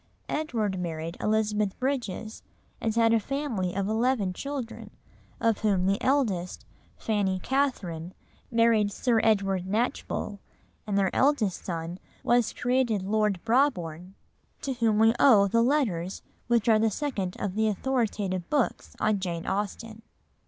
Edward 0.29 0.79
married 0.79 1.15
Elizabeth 1.19 1.77
Bridges, 1.77 2.41
and 2.81 2.95
had 2.95 3.13
a 3.13 3.19
family 3.19 3.75
of 3.75 3.87
eleven 3.87 4.33
children, 4.33 4.89
of 5.39 5.59
whom 5.59 5.85
the 5.85 6.01
eldest, 6.01 6.65
Fanny 6.97 7.37
Catherine, 7.37 8.15
married 8.49 8.91
Sir 8.91 9.19
Edward 9.23 9.67
Knatchbull, 9.67 10.39
and 10.87 10.97
their 10.97 11.15
eldest 11.15 11.63
son 11.63 11.99
was 12.23 12.51
created 12.51 13.03
Lord 13.03 13.41
Brabourne; 13.45 14.15
to 14.63 14.73
him 14.73 14.97
we 14.97 15.13
owe 15.19 15.47
the 15.47 15.61
Letters 15.61 16.23
which 16.47 16.67
are 16.67 16.79
the 16.79 16.89
second 16.89 17.35
of 17.39 17.53
the 17.53 17.67
authoritative 17.67 18.49
books 18.49 18.95
on 18.99 19.19
Jane 19.19 19.45
Austen. 19.45 20.01